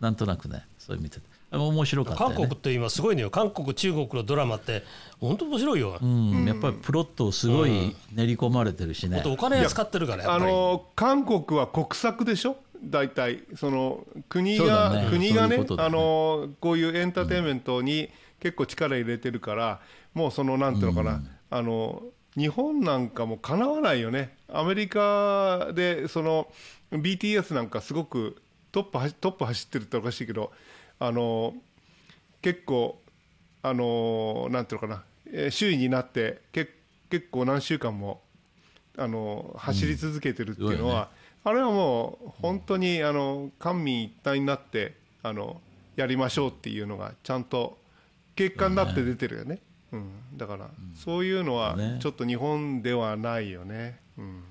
[0.00, 2.36] なんとなくねそういう見てて面白かったよね。
[2.36, 3.30] 韓国って今すごいのよ。
[3.30, 4.84] 韓国中国のドラマって
[5.20, 12.56] 本当面白いよ、うん、やっぱりプロットすごい練り込まれてるしね、お金使ってるからやあの韓国は国策でしょ？
[12.82, 13.42] 大体。
[13.56, 15.08] その国が、だね。
[15.10, 15.66] 国がねね。
[15.78, 18.08] あのこういうエンターテインメントに
[18.40, 19.80] 結構力入れてるから、
[20.14, 22.02] もうそのなんていうのかな、あの
[22.36, 24.36] 日本なんかもかなわないよね。
[24.52, 26.48] アメリカでその
[26.92, 28.36] BTS なんかすごく
[28.70, 30.52] トップはトップ走ってるっておかしいけど
[31.00, 31.54] あの
[32.42, 33.00] 結構
[33.62, 36.68] あのなんていうのかな、えー首位になってけ
[37.10, 38.20] 結構何週間も
[38.96, 41.08] あの走り続けてるっていうのは、
[41.44, 45.60] あれはもう本当にあの官民一体になってあの
[45.96, 47.78] やりましょうっていうのがちゃんと
[48.34, 49.60] 結果になって出てるよね、
[49.92, 51.98] うん、だからそういうのはね。
[52.00, 54.42] ちょっと日本ではないよね、うん、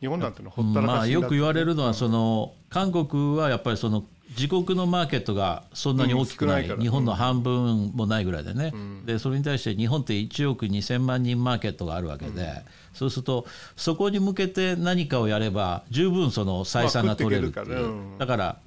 [0.00, 8.72] 日本なんてのはほったらまあ、かしになってよく言われるのはその韓国はやっぱりその自国のマーケットがそんなに大きくない,、うんい日本の半分もないぐらいでね、
[9.04, 12.62] でそれに対して日本って1億2000万人マーケットがあるわけで、
[12.94, 18.58] そうするとそこに向けて何かをやれば十分その採算が取れるっていう、まあだから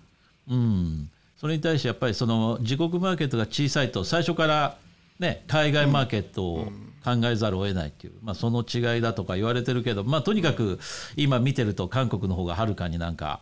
[0.50, 1.10] うん。
[1.38, 4.78] それに対してやっぱりその自国マーケットが小さいと最初から
[5.20, 6.72] ね海外マーケットを
[7.04, 10.80] 考えざるを得ないっていう、まあ、その違いだとか言われてるけど、まあ、とにかく
[11.16, 13.40] 今見てると韓国の方がはるかになんか、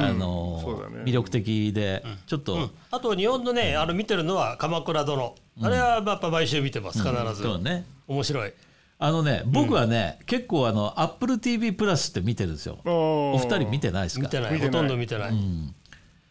[0.00, 0.60] あの
[1.04, 7.84] 魅力的でちょっと、あと日本のねあの見てるのは「鎌倉殿」あれはやっぱ毎週見てます必ず、そうね。
[8.08, 8.52] 面白い。
[8.98, 12.78] あのね僕はね、結構あの AppleTV プラスって見てるんですよ。
[12.84, 14.22] おお二人見てないですか？
[14.22, 14.52] 見てない。
[14.54, 14.72] 見てない。
[14.72, 15.32] ほとんど見てない、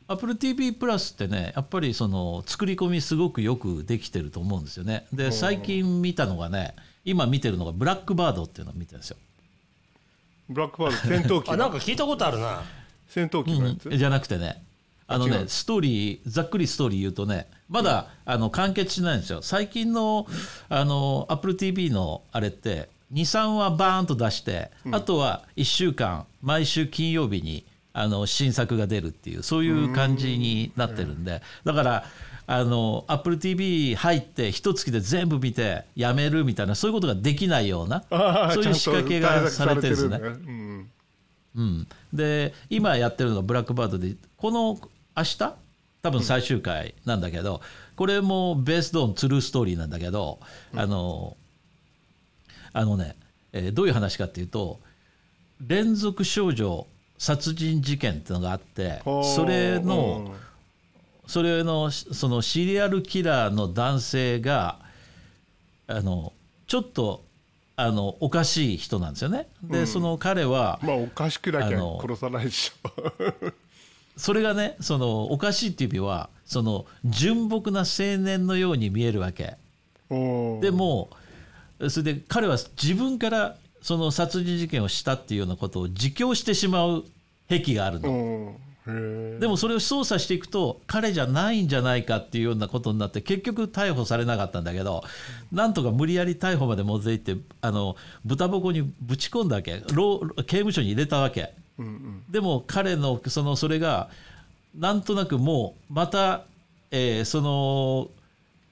[0.08, 5.06] AppleTV プラスってねやっぱりその作り込みすごくよくできてると思うんですよね。
[5.14, 9.18] で最近見たのがね今見てるのがブラックバードっていうのを見てるんですよ、
[10.50, 12.64] ブラックバード戦闘機あなんのか聞いたことあるな
[13.12, 14.64] 戦闘機のやつ、じゃなくてね。
[15.06, 19.42] あのねストーリーざっくりストーリー言うとねまだ、あの完結しないんですよ。
[19.42, 20.26] 最近の
[20.70, 31.42] あの AppleTV のあれって23話バーンと出して、あとは1週間毎週金曜日にあの新作が出るっていうそういう感じになってるんで。
[31.66, 32.06] だから
[32.48, 38.04] あの AppleTV 入って一月で全部見てやめるみたいなそういうことができないような
[38.54, 40.20] そういう仕掛けがされてるんですね
[41.56, 44.80] うん、で今やってるのがブラックバードでこの
[45.16, 45.54] 明日？
[46.02, 47.62] 多分最終回なんだけど、
[47.96, 50.40] これもベースドオントゥルーストーリーなんだけど、
[50.74, 51.38] あの
[52.74, 53.16] あのね、
[53.54, 54.80] えーどういう話かっていうと
[55.66, 56.88] 連続少女
[57.20, 59.20] 殺人事件っていうのがあってう。
[59.20, 59.86] んそれうん。
[59.86, 60.36] の
[61.28, 64.80] それのそのシリアルキラーの男性が
[65.86, 66.34] あの
[66.66, 67.24] ちょっと
[67.84, 69.48] あのおかしい人なんですよね。
[69.64, 73.52] で、その彼はまあおかしくなきゃ殺さないでしょ。
[74.18, 79.58] それがねそのおかしいっていう意味はその純朴な青年のように見えるわけ。
[80.10, 81.10] でも
[81.90, 87.06] それで彼は自分からその殺人事件をしたっていうようなことを自供してしまう
[87.48, 88.56] 癖があるの
[88.88, 95.04] でもそれを捜査していくと彼じゃないんじゃないかっていうようなことになって結局逮捕されなかったんだけど
[95.52, 99.84] なんとか無理やり逮捕まで持っていってあの豚箱にぶち込んだわけ。
[99.94, 101.54] 労刑務所に入れたわけ。
[101.78, 102.24] うんうん。
[102.32, 104.10] でも彼のそのそれが
[104.76, 106.46] なんとなくもうまた、
[106.90, 108.10] えーその、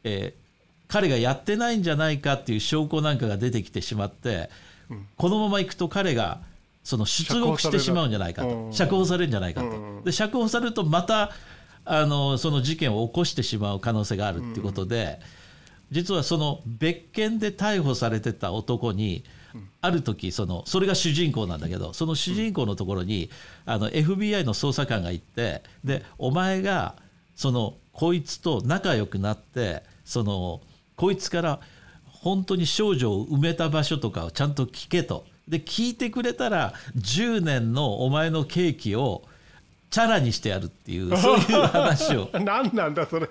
[0.03, 0.39] えー
[0.91, 4.49] 彼がやってないんじゃないかっていう証拠なんかが出てきてしまって、
[5.17, 6.39] このままいくと彼が
[6.89, 8.69] その出獄してしまうんじゃないかと。
[8.71, 11.29] 釈放されるんじゃないかと、で釈放されるとまた
[11.85, 15.19] あのその事件を起こしてしまう可能性があるっていうことで、
[15.91, 19.23] 実はその別件で逮捕されてた男に
[19.81, 23.29] ある時そのそれが主人公なんだけどその主人公のところに
[23.67, 26.95] あの FBI の捜査官が行ってでお前が
[27.35, 30.61] そのこいつと仲良くなってその
[30.95, 31.59] こいつから
[32.05, 39.23] 本当に少女を埋めた場所とかをちゃんと聞けとで聞いてくれたら10年のお前の刑期を
[39.89, 42.29] チャラにしてやるっていう そういう話を。
[42.33, 43.27] 何なんだそれ。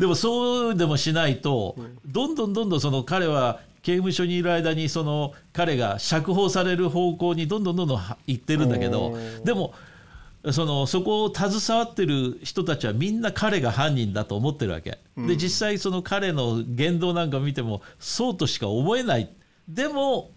[0.00, 9.72] でもそうでもしないとどんどんどんどんその彼は刑務所にいる間にその彼が釈放される方向にどんどんどんどん行ってるんだけどでも
[10.50, 14.98] そのそこを携わってる人たちはみんな彼が犯人だと思ってるわけ。
[15.16, 19.30] で実際その彼の言動なんか見てもそうとしか思えない
[19.68, 20.30] でも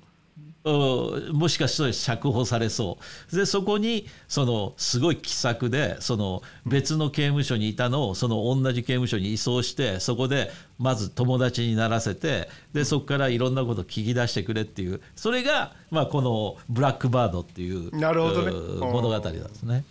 [1.33, 2.97] もしかしたら釈放されそ
[3.31, 3.35] う。
[3.35, 15.01] でそこにそのすごい気さくでその別の刑務所にいたのをその同じ刑務所に移送してそこでまず友達にならせてでそこからいろんなことを聞き出してくれっていう。
[15.15, 19.85] それが、まあ、この「ブラックバード」っていうなるほど、ね、物語なんですね。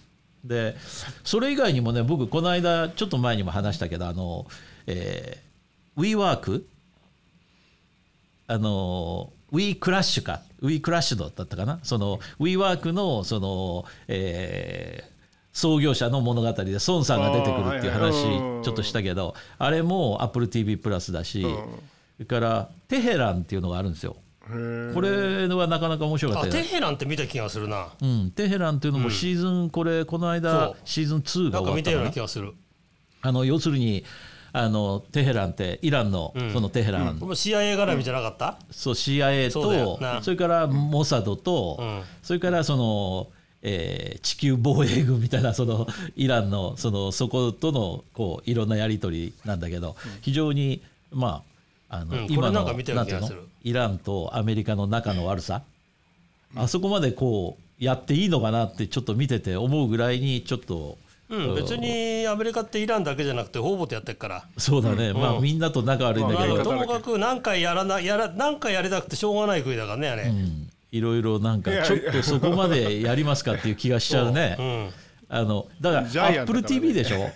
[0.44, 0.76] で
[1.24, 4.46] それ以外にもね僕この間ちょっと前にも話したけどあの、
[4.86, 6.64] えー、WeWork
[8.46, 10.40] あの We クラッシュか。
[10.62, 11.80] We クラッシュドだったかな。
[11.82, 15.16] その WeWork のその、えー、
[15.52, 21.48] 創業者の物語で孫さんが出てくるっていう話ちょっとしたけどあれも AppleTV プラスだしそ
[22.18, 24.16] れからテヘランっていうのがあるんですよ。
[24.48, 31.76] これはなかなか面白かったテヘランって見た気がするな、うん、テヘランっていうのもシーズン、これこの間シーズン2が終わったかな。
[31.76, 32.52] 見たような気がする。
[33.22, 34.04] あの要するに
[34.58, 41.78] あのテヘランってイランのそのテヘラン、うん、CIA 絡みじゃなかった、そう CIA とそれからモサドと、
[42.22, 43.28] それからその、
[43.60, 50.80] えー、地球防衛軍みたいなそのイランのそのそことのこういろんなやり取りなんだけど、非常に
[51.12, 51.42] ま
[51.90, 53.28] ああの、今のなんていうの？
[53.62, 55.64] イランとアメリカの仲の悪さ、
[56.54, 60.96] あそこまでこうやっていいのかなってちょっと見てて思うぐらいにちょっと
[61.28, 64.44] うん、別にアメリカってイランだけじゃなくて方々とやってるから。
[64.56, 74.92] そうだね、うん、まあみんなと仲悪いんだけど、まあ、ともかく何回やらなやら何回やりたくてしょうがない国だからねあれ、うん、いろいろなんかちょっとそこまでやりますかっていう気がしちゃうね、
[75.28, 77.28] あのだからアップル TV でしょ？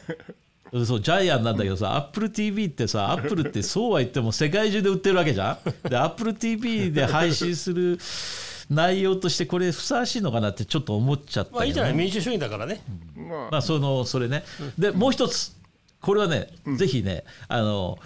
[0.85, 5.89] そうジャイアンなんだけどさ、アップル TV ってさ、アップルってそうは言っても世界中で売ってるわけじゃん？
[5.89, 7.99] で、アップル TV で配信する
[8.71, 11.95] 内容としてこれふさわしいのかなってちょっと思っちゃった、ね、まあいいじゃない？
[11.95, 12.83] 民主主義だからね、
[13.17, 14.45] うん、まあそのそれね。
[14.79, 15.59] でもう一つ。
[16.01, 17.99] これはね、うん、ぜひねあの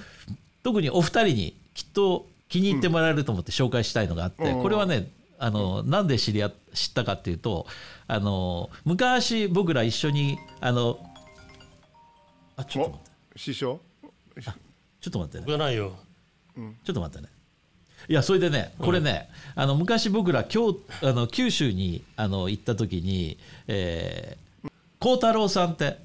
[0.65, 7.67] 特にお二人にきっと気に入ってもらえると思って紹介したいのがあって、これはねあのなんで知り合知ったかっていうと
[8.09, 10.99] あの昔僕ら一緒にあの
[12.57, 13.39] あちょっと待って。
[13.39, 13.81] 師匠？
[15.01, 15.57] ちょっと待ってね。
[15.57, 15.93] ないよ、
[16.85, 17.29] ちょっと待ってね
[18.09, 25.99] いやそれでねこれね、うん、あの昔僕ら京あの九州にあの行った時に幸、えー、太郎さんって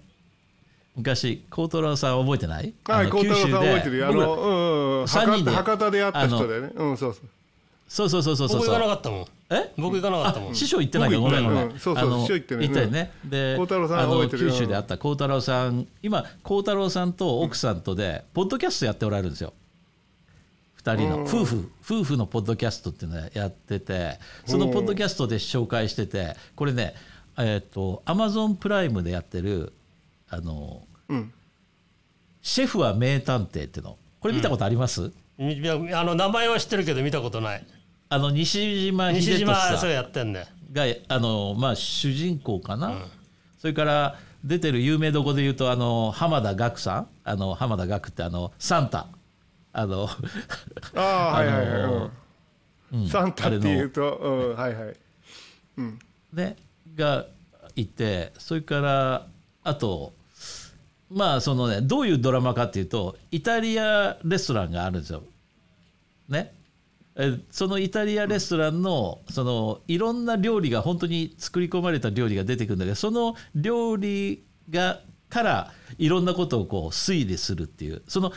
[0.96, 2.74] 昔幸太郎さん覚えてない？
[2.86, 4.08] はい幸太郎さん覚えてるよ。
[4.08, 6.72] あの、うんうん、人で博多で会った人だよね。
[6.76, 7.14] うんそう
[7.88, 8.50] そうそうそうそうそう。
[8.50, 9.26] そう僕行かなかったもん。
[9.50, 9.74] え？
[9.78, 10.56] 僕行かなかったもん。
[10.56, 13.12] 師匠行ってないけどごめんごめん、うん、そうそう師匠行ってね行ったよね。
[13.26, 15.88] で幸太郎さん覚えてる九州で会った幸太郎さん。
[16.04, 19.54] 今幸太郎さんと奥さんとでポッドキャストやっておられるんですよ
[20.94, 26.94] 2人の夫婦夫婦のポッドキャストっていうのをやっててそのポッドキャストで紹介しててこれね
[27.38, 29.72] えっ、とアマゾンプライムでやってる
[30.30, 31.34] あの、うん、
[32.42, 33.98] シェフは名探偵っていうの。
[34.20, 37.66] これ見たことあります、うん、あの名前は知ってるけど見たことない。
[38.10, 39.90] あの西島秀俊さん。
[39.90, 43.02] やってんだがあのまあ主人公かな、うん、
[43.58, 47.08] それから出てる有名どこで言うとあの浜田岳さん。
[47.24, 49.08] あの浜田岳ってあのサンタ
[49.80, 50.10] あの
[50.94, 52.12] あはいはいは
[52.92, 54.96] い、うん、サンタっていうと、うん、はいはい、
[55.78, 56.00] うん、
[56.34, 56.58] ね
[56.96, 57.26] が
[57.78, 59.28] いてそれから
[59.64, 60.14] あと
[61.10, 65.24] まあそのねどういうドラマかっていうとイタリアレストランがあるんですよ。
[66.28, 66.54] ね。
[67.52, 78.32] そのイタリアレストランのそのいろんな料理が本当に作り込まれた料理が出てくるんだけどその料理がからいろんなことをこう推理するっていうその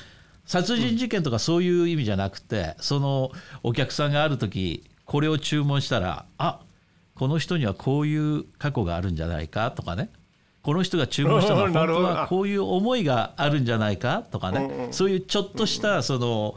[0.44, 3.30] 殺人事件とかそういう意味じゃなくて、その
[3.62, 6.60] お客さんがある時これを注文したらあ
[7.14, 10.10] この人にはこういう過去があるんじゃないかとかね。
[10.62, 14.88] この人が注文したのは 本当はこういう思いがあるんじゃないかとかね。
[14.92, 16.54] そういうちょっとしたその、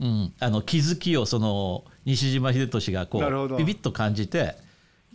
[0.00, 4.56] うん、あの気づきをその西島秀俊がこうビビッと感じて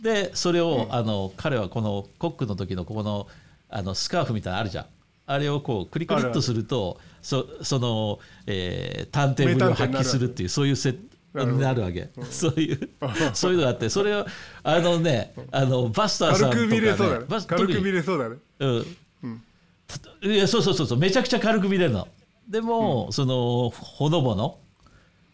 [0.00, 3.28] でそれをあの彼はこのコックの時のここの
[3.68, 4.86] あのスカーフみたいなのあるじゃん
[5.30, 10.98] あれをこうクリクリっとするとそその、えー、探偵ぶりを発揮するっていうそういう設
[11.34, 12.90] になるわけ、うん、 そういう
[13.32, 14.26] そういうのがあってそれを
[14.64, 17.44] あのねあのバスターさんとか、ね、軽く見れそうだね。
[17.46, 18.36] 軽く見れそうだね。
[18.58, 20.98] うん、うん、いやそうそうそうそう。
[20.98, 22.08] めちゃくちゃ軽く見れるの。
[22.48, 24.58] でも、うん、そのほのぼの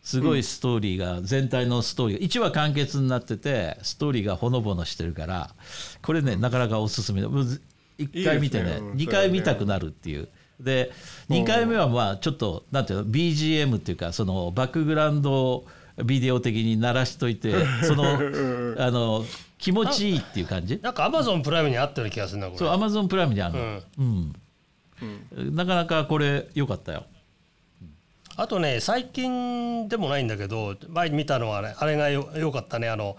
[0.02, 5.50] すごいストーリーが、全体のストーリーが1話完結になっててストーリーがほのぼのしてるから
[6.02, 7.22] これねなかなかおすすめ
[7.98, 8.88] 1回見てねいいですね。
[8.88, 10.28] うん2回見たくなるっていう。
[10.60, 10.90] で
[11.28, 15.64] 2回目はまあちょっとなんていうの BGM っていうかそのバックグラウンド
[16.04, 17.52] ビデオ的に鳴らしといて
[17.84, 18.04] その
[18.78, 19.24] あの
[19.58, 20.78] 気持ちいいっていう感じ？
[20.82, 22.58] なんかアマゾンプライムにあったような気がするなこれ。
[22.58, 25.54] そうアマゾンプライムにあるの、うん。
[25.54, 27.04] なかなかこれ良かったよ。
[28.36, 32.88] あとね最近でもないんだけど前に見たのはねあれがよよかったね。
[32.88, 33.16] あの、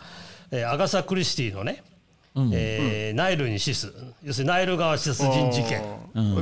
[0.51, 1.83] えーアガサ・クリスティのね、
[2.53, 5.81] えーナイルに死す要するにナイル川殺人事件。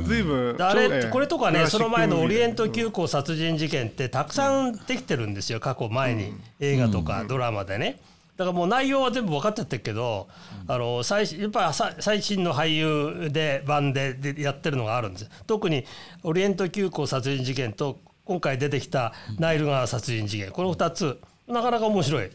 [0.04, 0.56] ずいぶん。
[0.56, 6.34] であれこれとかねその前のオリエント急行殺人事件ってたくさんできてるんですよ過去前に。
[6.60, 8.00] 映画とかドラマでね。
[8.36, 10.28] だからもう内容は全部分かっちゃってるけど
[10.68, 15.28] あの最新やっぱ最新の俳優で版ででやってるのがあるんですよ。
[15.46, 15.84] 特に
[16.22, 20.50] オリエント急行殺人事件と今回出てきたナイル川殺人事件。
[20.50, 21.18] この2つ。
[21.48, 22.30] なかなか面白い。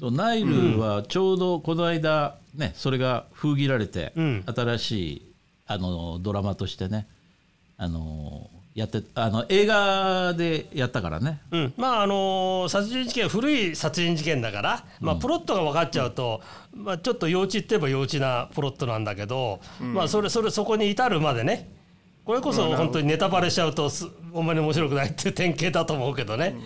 [0.00, 4.44] そうナイルはちょうどこの間ねそれが封切られて、ん。
[4.46, 5.32] 新しい
[5.66, 7.06] あのドラマとしてね
[7.76, 11.40] あのやってあの映画でやったからね。
[11.52, 16.40] うん、まああの殺人事件は古い殺人事件だから、まあ、プロットが分かっちゃうと、
[16.74, 21.70] まあ、ちょっと幼稚って言えば幼稚なプロットなんだけど、まあ、それそれそこに至るまでね
[22.24, 26.56] これこそ本当にネタバレしちゃうとすほんまに面白くないっていう典型だと思うけどね、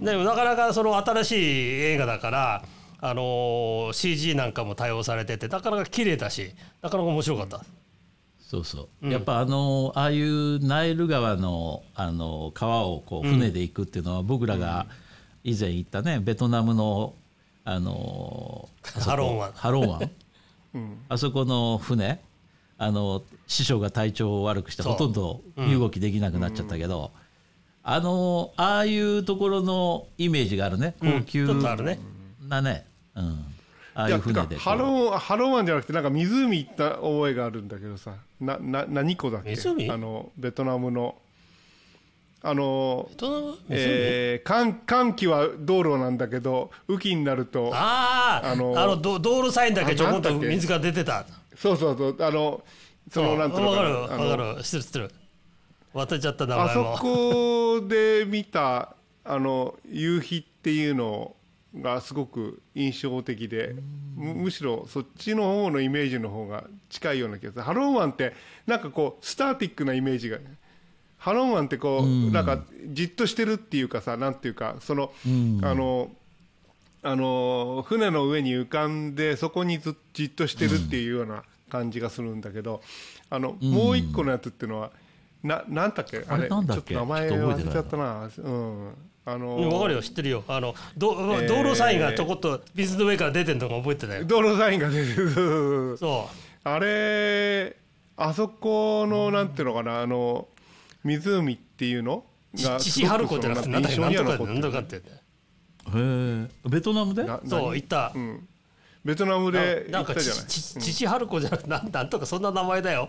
[0.00, 1.34] でもなかなかその新しい
[1.82, 2.64] 映画だから、
[3.04, 7.64] あの CG なんかも対応されててなかなか綺麗だしなかなか面白かった。
[8.38, 14.86] そうそう、やっぱあのああいうナイル川のあの川をこう船で行くっていうのは、僕らが
[15.42, 17.14] 以前行ったねベトナムの
[17.64, 19.52] あのハロン湾。
[19.52, 20.10] ハロン湾、
[21.08, 22.20] あそこの船
[22.78, 27.10] あの師匠が体調を悪くしてほとんど身動きできなくなっちゃったけど、
[27.82, 30.94] あのああいうところのイメージがあるね。
[31.00, 31.98] 高級ちょっとあるね。
[32.48, 33.44] なね、うん、
[33.94, 38.14] ああいう船でハローハロー湾じゃなくてなんか湖行った覚えがあるんだけどさ。
[38.40, 39.54] なな何湖だっけ？
[39.56, 39.90] 湖？
[39.90, 41.14] あのベトナムの。
[42.42, 43.52] あのベトナム？
[43.52, 51.24] 湖えー、寒寒気は道路なんだけど雨季になるとあーああののど道路サインだけちょこっけ水が出てた。
[51.54, 52.64] そうそうそうあの
[53.10, 54.62] そのなんていうのわかるかる。
[54.64, 55.10] 知ってる知ってる。
[55.94, 61.36] 忘れちゃった名あそ前もこで見たあの夕日っていうの
[61.80, 63.74] がすごく印象的で
[64.14, 67.62] むむしろそっちの方のイメージの方が近いような気がする。
[67.62, 68.34] ハロン湾って
[68.66, 70.38] なんかこうスターティックなイメージが
[71.16, 75.12] ハロン湾ってこう、なんかじっとしてるっていうかさなんていうかその、
[75.62, 76.10] あの
[77.04, 82.82] あの船の上に浮かんでそこにずじっとしてるっていうような感じがするんだけど、
[83.30, 84.90] あのもう一個のやつっていうのは
[85.42, 86.24] ななんだっけ？
[86.28, 88.28] あれちょっと名前忘れちゃったな。
[88.36, 88.94] うん
[89.24, 90.44] あのうんわかるよ知ってるよ。
[90.48, 94.24] あのどー道路サインがちょこっと水の上から出てるのが覚えてたよ。
[94.24, 95.96] 道路サインが出てる。
[95.98, 96.28] そ
[96.64, 96.68] う。
[96.68, 97.76] あれ
[98.16, 100.48] あそこのなんていうのかなあの
[101.04, 105.00] 湖っていうのうが父春子じゃなくてなんだっけ印象なんとかってるなんとかってへ
[105.94, 107.24] えベトナムで？
[107.24, 108.12] なそう何行った。
[108.14, 108.48] うん。
[109.04, 110.46] ベトナムでなんか行ったじゃない。
[110.46, 113.08] ちち父春子じゃなくてなんなんとかそんな名前だよ。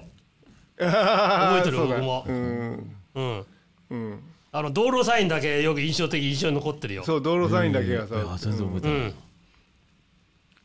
[0.77, 2.25] 覚 覚えてる僕も。
[2.27, 2.95] うん。
[3.15, 3.45] うん。
[3.89, 4.23] うん
[4.55, 7.03] あの道路サインだけよく印象的印象に残ってるよ。
[7.03, 9.13] そう道路サインだけがさ、いや全然覚えてない、うん。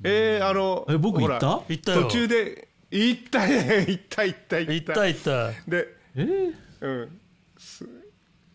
[0.05, 1.49] えー、あのえ僕行った？
[1.49, 2.03] ほら行ったよ。
[2.05, 3.87] 途中で行ったね。
[3.89, 5.51] 行った行った行っ行ったた行った。
[5.67, 6.55] でえー？
[6.83, 7.21] うん。
[7.57, 7.89] す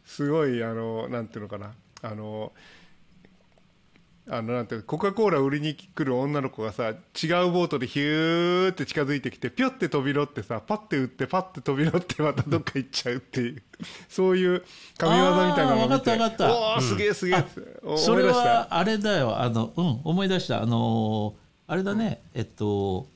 [0.06, 1.74] すごいあのなんていうのかな。
[2.04, 2.52] あの
[4.30, 13.62] あのなんてコカ・コーラ売りに来る女の子がさ違うボートでヒューって近づいてきてピョって飛び乗ってさパッて打ってパッて飛び乗ってまたどっか行っちゃうっていう。
[14.08, 14.64] そういう
[14.98, 16.76] 神業みたいなのを見てあーわかったわかった。
[16.76, 17.46] おおすげえすげえ。
[17.84, 19.38] おそれはあれだよ。
[19.38, 20.62] あのうん思い出した。
[20.62, 22.22] あのーあれだね。
[22.34, 23.08] えっと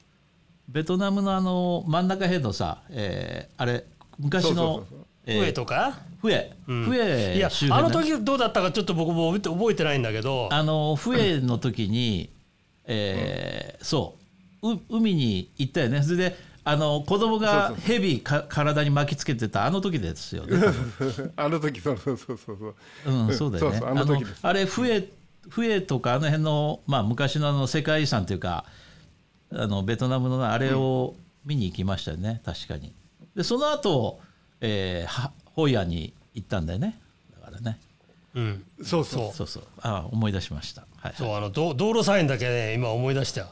[0.68, 3.86] ベトナムのあの真ん中辺のさ、えーあれ
[4.20, 4.86] 昔の
[5.28, 6.00] 笛とか？
[6.22, 6.54] 笛。
[6.66, 10.50] 笛いや周辺ねあの時どうだったかちょっと僕も覚えて覚えてないんだけど。
[10.52, 12.30] あの笛の時に、
[12.86, 14.16] えーそ
[14.64, 14.74] う。
[14.74, 16.02] う海に行ったよね。
[16.02, 20.58] それであの子供が蛇か体に巻きつけてたあの時ですよね。
[21.36, 22.58] あの時そうそうそうそう。
[22.58, 22.68] そ
[23.12, 23.78] ううん、そうだよね。
[23.80, 24.40] そうそうあの時です。
[24.42, 25.10] あれ笛
[25.50, 28.66] 笛とかあの辺のまあ昔のあの世界遺産というか
[29.52, 31.16] あのベトナムのあれを
[31.46, 32.94] 見に行きましたよね、確かに。
[33.36, 34.20] でその後、
[34.62, 37.00] えー、はホイアンに行ったんだよね。
[37.40, 37.80] だからね。
[38.34, 38.64] うん。
[38.84, 39.36] そうそう。
[39.36, 39.64] そうそう。
[39.82, 40.86] あ思い出しました。
[40.98, 41.14] はい。
[41.16, 43.42] そうあの道道路サインだけね今思い出した。
[43.42, 43.48] よ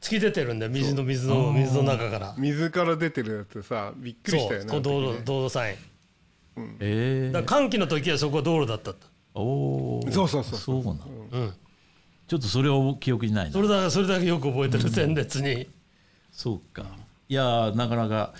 [0.00, 2.34] 突き出てるんで水の水の水の中から。
[2.38, 4.82] 水から出てるやつさびっくりしたよねそう。
[4.82, 6.76] こう道路道路サイン。
[6.80, 7.32] えー。
[7.32, 8.92] だから寒気の時はそこは道路だった。
[8.92, 10.84] とおおそうそうそうそう。
[10.84, 10.98] なの、
[11.30, 11.54] うん。
[12.26, 13.52] ちょっとそれを記憶にないな。
[13.52, 15.68] それだけそれだけよく覚えてる前列に、
[16.30, 16.84] そうか。
[17.28, 18.34] いやーなかなか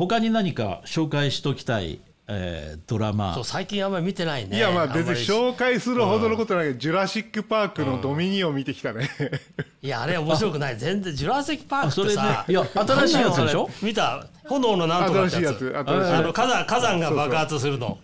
[0.00, 3.34] 他に何か紹介しときたい、えードラマ。
[3.34, 4.56] そう最近あんまり見てないね。
[4.56, 9.10] いやまあ別に紹介するほどのことないけど、ジュラシック・パークのドミニオン見てきたね。
[9.82, 10.78] いやあれ面白くない。
[10.78, 12.22] 全然ジュラシック・パークあそれね。
[12.48, 13.68] いや新しいやつでしょ？
[13.82, 14.26] 見た？
[14.48, 15.56] 炎のなんとかってやつ。
[15.56, 17.98] 新しいやつ、あの火山火山が爆発するの。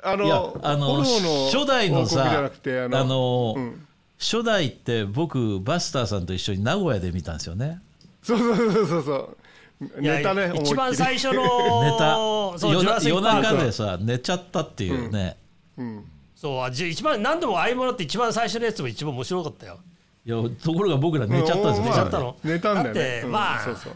[0.00, 0.06] つ。
[0.06, 3.86] あの、あの初代のさなくて、ああの、うん。
[4.20, 7.80] 初代って僕バスターさんと一緒に名古屋で見たんですよね。
[8.22, 9.36] そうそうそうそうそう。
[9.80, 11.42] ネタね、一番最初の
[11.82, 12.14] ネタ
[12.58, 15.10] そう夜中でさ寝ちゃったっていう。
[15.10, 15.36] ね、
[15.76, 16.04] うん。
[16.34, 19.78] そうあじ一番何でもああいうものって一番最初のやつも一番面白かったよ。
[20.24, 23.22] いやところが僕ら寝ちゃったんですよ、うん寝ちゃったの寝たんだよだってね。
[23.24, 23.92] うんまあそうそう。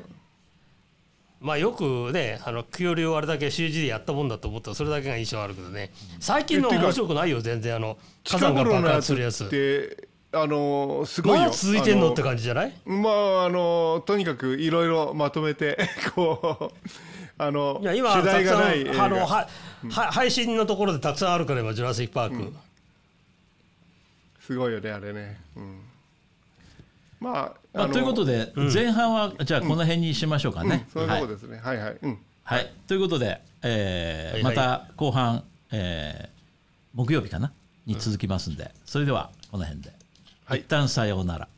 [1.40, 5.90] まあよくねあのクヨリをあれだけ CG でやったもんだと思ったらそれだけが印象あるけどね。
[6.20, 8.94] 最近の面白くないよ全然あの火近山が爆頃のやつ。
[8.96, 11.40] 発するやつって、あの、すごいよ。
[11.40, 12.72] まだ続いてんのってあ感じじゃない？
[12.86, 15.76] まあ、あの、とにかくいろいろまとめて、
[16.14, 16.88] こう、
[17.36, 19.26] あの、いや今主題がないあの画。
[19.26, 19.48] は
[19.90, 22.52] は配信のところでたくさんあるから今ジュラシック・パーク、
[24.40, 25.40] すごいよね、あれね。
[25.56, 25.80] うん。
[27.18, 30.86] まあ、まあ、ということで、前半はじゃあこの辺にしましょうかね。
[30.92, 31.60] そういうはいとこですね。
[31.62, 31.96] はいはい。
[32.02, 32.18] うん。
[32.44, 36.40] はい、ということで、えーはいはいまた後半、えー
[36.92, 37.52] 木曜日かな？
[37.86, 39.92] に続きますんで、それではこの辺で、
[40.50, 41.48] はい、一旦さようなら。